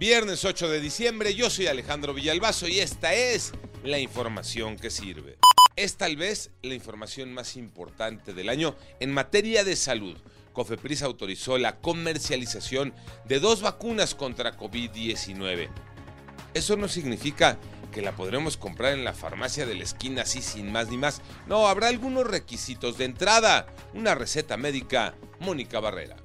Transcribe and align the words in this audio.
Viernes 0.00 0.46
8 0.46 0.70
de 0.70 0.80
diciembre, 0.80 1.34
yo 1.34 1.50
soy 1.50 1.66
Alejandro 1.66 2.14
Villalbazo 2.14 2.66
y 2.66 2.80
esta 2.80 3.12
es 3.12 3.52
la 3.84 3.98
información 3.98 4.76
que 4.76 4.88
sirve. 4.88 5.36
Es 5.76 5.98
tal 5.98 6.16
vez 6.16 6.52
la 6.62 6.72
información 6.72 7.34
más 7.34 7.54
importante 7.54 8.32
del 8.32 8.48
año 8.48 8.74
en 8.98 9.12
materia 9.12 9.62
de 9.62 9.76
salud. 9.76 10.16
Cofepris 10.54 11.02
autorizó 11.02 11.58
la 11.58 11.80
comercialización 11.80 12.94
de 13.26 13.40
dos 13.40 13.60
vacunas 13.60 14.14
contra 14.14 14.56
COVID-19. 14.56 15.68
Eso 16.54 16.78
no 16.78 16.88
significa 16.88 17.58
que 17.92 18.00
la 18.00 18.16
podremos 18.16 18.56
comprar 18.56 18.94
en 18.94 19.04
la 19.04 19.12
farmacia 19.12 19.66
de 19.66 19.74
la 19.74 19.84
esquina 19.84 20.22
así 20.22 20.40
sin 20.40 20.72
más 20.72 20.88
ni 20.88 20.96
más. 20.96 21.20
No, 21.46 21.68
habrá 21.68 21.88
algunos 21.88 22.26
requisitos 22.26 22.96
de 22.96 23.04
entrada. 23.04 23.66
Una 23.92 24.14
receta 24.14 24.56
médica. 24.56 25.14
Mónica 25.40 25.78
Barrera 25.78 26.16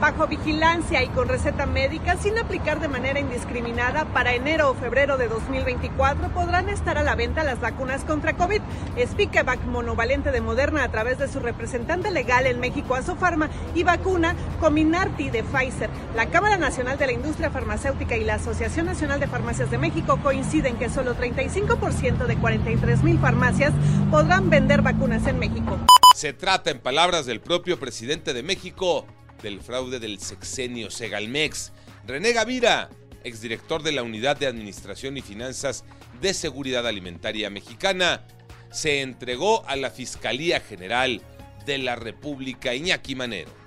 bajo 0.00 0.26
vigilancia 0.26 1.02
y 1.02 1.08
con 1.08 1.28
receta 1.28 1.66
médica 1.66 2.16
sin 2.16 2.38
aplicar 2.38 2.80
de 2.80 2.88
manera 2.88 3.20
indiscriminada 3.20 4.04
para 4.06 4.34
enero 4.34 4.70
o 4.70 4.74
febrero 4.74 5.16
de 5.16 5.28
2024 5.28 6.28
podrán 6.30 6.68
estar 6.68 6.98
a 6.98 7.02
la 7.02 7.14
venta 7.14 7.44
las 7.44 7.60
vacunas 7.60 8.04
contra 8.04 8.36
COVID. 8.36 8.60
Spikevac 9.06 9.64
monovalente 9.66 10.30
de 10.30 10.40
Moderna 10.40 10.84
a 10.84 10.90
través 10.90 11.18
de 11.18 11.28
su 11.28 11.40
representante 11.40 12.10
legal 12.10 12.46
en 12.46 12.60
México 12.60 12.94
Asofarma 12.94 13.48
y 13.74 13.82
vacuna 13.82 14.34
Cominarty 14.60 15.30
de 15.30 15.42
Pfizer. 15.42 15.90
La 16.14 16.26
Cámara 16.26 16.56
Nacional 16.56 16.98
de 16.98 17.06
la 17.06 17.12
Industria 17.12 17.50
Farmacéutica 17.50 18.16
y 18.16 18.24
la 18.24 18.34
Asociación 18.34 18.86
Nacional 18.86 19.20
de 19.20 19.28
Farmacias 19.28 19.70
de 19.70 19.78
México 19.78 20.18
coinciden 20.22 20.76
que 20.76 20.88
solo 20.88 21.16
35% 21.16 22.26
de 22.26 22.36
43 22.36 23.02
mil 23.02 23.18
farmacias 23.18 23.72
podrán 24.10 24.50
vender 24.50 24.82
vacunas 24.82 25.26
en 25.26 25.38
México. 25.38 25.78
Se 26.14 26.32
trata, 26.32 26.70
en 26.70 26.78
palabras 26.78 27.26
del 27.26 27.40
propio 27.40 27.78
presidente 27.78 28.32
de 28.34 28.42
México, 28.42 29.06
del 29.42 29.60
fraude 29.60 29.98
del 30.00 30.20
sexenio 30.20 30.90
Segalmex. 30.90 31.72
René 32.06 32.32
Gavira, 32.32 32.90
exdirector 33.24 33.82
de 33.82 33.92
la 33.92 34.02
Unidad 34.02 34.36
de 34.36 34.46
Administración 34.46 35.16
y 35.16 35.22
Finanzas 35.22 35.84
de 36.20 36.34
Seguridad 36.34 36.86
Alimentaria 36.86 37.50
Mexicana, 37.50 38.26
se 38.70 39.00
entregó 39.00 39.66
a 39.66 39.76
la 39.76 39.90
Fiscalía 39.90 40.60
General 40.60 41.22
de 41.64 41.78
la 41.78 41.96
República 41.96 42.74
Iñaki 42.74 43.14
Manero. 43.14 43.63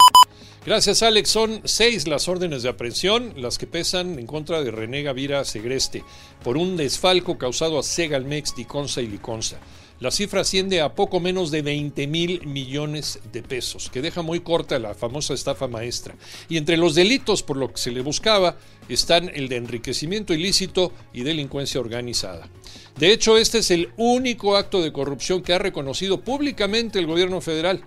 Gracias, 0.67 1.01
Alex. 1.01 1.29
Son 1.29 1.61
seis 1.63 2.09
las 2.09 2.27
órdenes 2.27 2.61
de 2.61 2.67
aprehensión, 2.67 3.31
las 3.37 3.57
que 3.57 3.67
pesan 3.67 4.19
en 4.19 4.27
contra 4.27 4.61
de 4.61 4.69
René 4.69 5.01
Gavira 5.01 5.45
Segreste, 5.45 6.03
por 6.43 6.57
un 6.57 6.75
desfalco 6.75 7.37
causado 7.37 7.79
a 7.79 7.83
Segalmex, 7.83 8.53
Diconsa 8.53 9.01
y 9.01 9.07
Liconsa. 9.07 9.59
La 10.01 10.11
cifra 10.11 10.41
asciende 10.41 10.81
a 10.81 10.93
poco 10.93 11.21
menos 11.21 11.51
de 11.51 11.61
20 11.61 12.07
mil 12.07 12.45
millones 12.45 13.21
de 13.31 13.43
pesos, 13.43 13.89
que 13.89 14.01
deja 14.01 14.23
muy 14.23 14.41
corta 14.41 14.77
la 14.77 14.93
famosa 14.93 15.33
estafa 15.33 15.69
maestra. 15.69 16.15
Y 16.49 16.57
entre 16.57 16.75
los 16.75 16.95
delitos 16.95 17.43
por 17.43 17.55
lo 17.55 17.71
que 17.71 17.77
se 17.77 17.91
le 17.91 18.01
buscaba 18.01 18.57
están 18.89 19.31
el 19.33 19.47
de 19.47 19.55
enriquecimiento 19.55 20.33
ilícito 20.33 20.91
y 21.13 21.21
delincuencia 21.21 21.79
organizada. 21.79 22.49
De 22.99 23.13
hecho, 23.13 23.37
este 23.37 23.59
es 23.59 23.71
el 23.71 23.89
único 23.95 24.57
acto 24.57 24.81
de 24.81 24.91
corrupción 24.91 25.41
que 25.43 25.53
ha 25.53 25.59
reconocido 25.59 26.19
públicamente 26.19 26.99
el 26.99 27.07
gobierno 27.07 27.39
federal, 27.39 27.83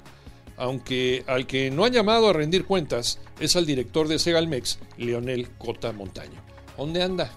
aunque 0.61 1.25
al 1.27 1.47
que 1.47 1.71
no 1.71 1.85
ha 1.85 1.89
llamado 1.89 2.29
a 2.29 2.35
rendir 2.35 2.67
cuentas 2.67 3.19
es 3.41 3.57
al 3.57 3.65
director 3.65 4.07
de 4.09 4.19
Segalmex, 4.19 4.79
Leonel 4.99 5.49
Cota 5.57 5.91
Montaño. 5.93 6.39
¿Dónde 6.77 7.03
anda? 7.03 7.33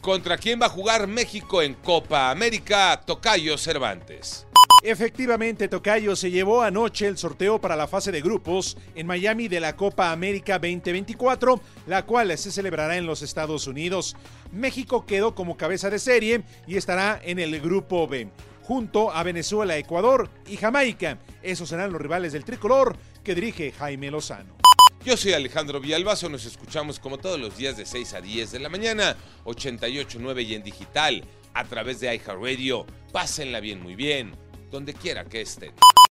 ¿Contra 0.00 0.38
quién 0.38 0.60
va 0.60 0.66
a 0.66 0.70
jugar 0.70 1.06
México 1.06 1.60
en 1.60 1.74
Copa 1.74 2.30
América? 2.30 2.98
Tocayo 3.04 3.58
Cervantes. 3.58 4.46
Efectivamente, 4.82 5.68
Tocayo 5.68 6.16
se 6.16 6.30
llevó 6.30 6.62
anoche 6.62 7.06
el 7.06 7.18
sorteo 7.18 7.60
para 7.60 7.76
la 7.76 7.86
fase 7.86 8.10
de 8.10 8.22
grupos 8.22 8.78
en 8.94 9.06
Miami 9.06 9.48
de 9.48 9.60
la 9.60 9.76
Copa 9.76 10.10
América 10.10 10.54
2024, 10.54 11.60
la 11.86 12.04
cual 12.06 12.36
se 12.38 12.50
celebrará 12.50 12.96
en 12.96 13.06
los 13.06 13.20
Estados 13.20 13.66
Unidos. 13.66 14.16
México 14.50 15.04
quedó 15.04 15.34
como 15.34 15.58
cabeza 15.58 15.90
de 15.90 15.98
serie 15.98 16.42
y 16.66 16.76
estará 16.76 17.20
en 17.22 17.38
el 17.38 17.60
grupo 17.60 18.08
B, 18.08 18.28
junto 18.62 19.10
a 19.12 19.22
Venezuela, 19.22 19.76
Ecuador 19.76 20.30
y 20.46 20.56
Jamaica. 20.56 21.18
Esos 21.42 21.68
serán 21.68 21.92
los 21.92 22.00
rivales 22.00 22.32
del 22.32 22.44
tricolor 22.44 22.96
que 23.22 23.34
dirige 23.34 23.72
Jaime 23.72 24.10
Lozano. 24.10 24.56
Yo 25.04 25.16
soy 25.16 25.32
Alejandro 25.32 25.80
Villalbazo, 25.80 26.28
nos 26.28 26.44
escuchamos 26.44 27.00
como 27.00 27.18
todos 27.18 27.38
los 27.38 27.56
días 27.56 27.76
de 27.76 27.84
6 27.84 28.14
a 28.14 28.20
10 28.20 28.52
de 28.52 28.58
la 28.60 28.68
mañana, 28.68 29.16
88.9 29.44 30.46
y 30.46 30.54
en 30.54 30.62
digital, 30.62 31.24
a 31.54 31.64
través 31.64 31.98
de 31.98 32.14
iHeartRadio. 32.14 32.86
Pásenla 33.10 33.58
bien, 33.58 33.82
muy 33.82 33.96
bien, 33.96 34.36
donde 34.70 34.94
quiera 34.94 35.24
que 35.24 35.40
estén. 35.40 35.72